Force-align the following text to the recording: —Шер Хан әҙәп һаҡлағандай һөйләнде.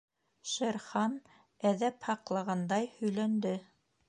—Шер 0.51 0.79
Хан 0.87 1.13
әҙәп 1.73 2.09
һаҡлағандай 2.09 2.93
һөйләнде. 2.97 3.55